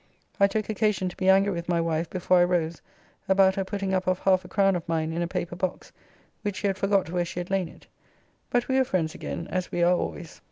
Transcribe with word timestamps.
I 0.39 0.47
took 0.47 0.67
occasion 0.67 1.09
to 1.09 1.15
be 1.15 1.29
angry 1.29 1.53
with 1.53 1.69
my 1.69 1.79
wife 1.79 2.09
before 2.09 2.39
I 2.39 2.43
rose 2.45 2.81
about 3.29 3.53
her 3.53 3.63
putting 3.63 3.93
up 3.93 4.07
of 4.07 4.17
half 4.17 4.43
a 4.43 4.47
crown 4.47 4.75
of 4.75 4.89
mine 4.89 5.13
in 5.13 5.21
a 5.21 5.27
paper 5.27 5.55
box, 5.55 5.91
which 6.41 6.55
she 6.55 6.65
had 6.65 6.75
forgot 6.79 7.11
where 7.11 7.23
she 7.23 7.39
had 7.39 7.51
lain 7.51 7.67
it. 7.67 7.85
But 8.49 8.67
we 8.67 8.79
were 8.79 8.83
friends 8.83 9.13
again 9.13 9.45
as 9.51 9.71
we 9.71 9.83
are 9.83 9.93
always. 9.95 10.39